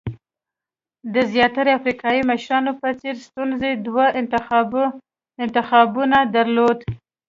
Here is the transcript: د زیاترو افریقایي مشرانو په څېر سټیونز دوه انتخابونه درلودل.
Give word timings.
د 1.13 1.15
زیاترو 1.33 1.75
افریقایي 1.79 2.21
مشرانو 2.31 2.71
په 2.81 2.89
څېر 2.99 3.15
سټیونز 3.25 3.61
دوه 3.87 4.05
انتخابونه 5.43 6.17
درلودل. 6.35 6.87